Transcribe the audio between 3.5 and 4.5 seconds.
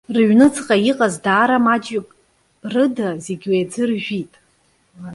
уи аӡы ржәит.